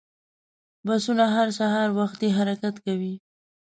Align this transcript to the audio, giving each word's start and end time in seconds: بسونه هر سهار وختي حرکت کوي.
بسونه 0.85 1.23
هر 1.35 1.47
سهار 1.59 1.89
وختي 1.99 2.27
حرکت 2.37 2.75
کوي. 2.85 3.13